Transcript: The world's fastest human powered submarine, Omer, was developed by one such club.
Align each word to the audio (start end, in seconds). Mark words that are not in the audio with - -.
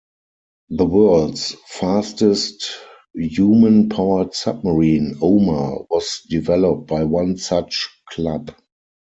The 0.71 0.85
world's 0.87 1.55
fastest 1.67 2.71
human 3.13 3.87
powered 3.87 4.33
submarine, 4.33 5.19
Omer, 5.21 5.83
was 5.91 6.21
developed 6.27 6.87
by 6.87 7.03
one 7.03 7.37
such 7.37 7.87
club. 8.09 8.51